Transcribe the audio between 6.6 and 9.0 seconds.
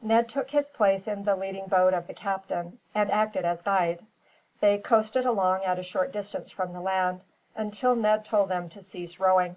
the land, until Ned told them to